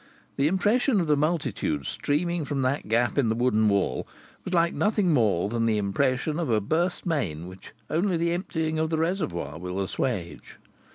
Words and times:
The 0.35 0.47
impression 0.47 0.99
of 0.99 1.05
the 1.05 1.15
multitude 1.15 1.85
streaming 1.85 2.43
from 2.43 2.63
that 2.63 2.87
gap 2.89 3.19
in 3.19 3.29
the 3.29 3.35
wooden 3.35 3.67
wall 3.67 4.07
was 4.43 4.51
like 4.51 4.73
nothing 4.73 5.13
more 5.13 5.47
than 5.47 5.67
the 5.67 5.77
impression 5.77 6.39
of 6.39 6.49
a 6.49 6.59
burst 6.59 7.05
main 7.05 7.45
which 7.45 7.71
only 7.87 8.17
the 8.17 8.31
emptying 8.31 8.79
of 8.79 8.89
the 8.89 8.97
reservoir 8.97 9.59
will 9.59 9.79
assuage. 9.79 10.57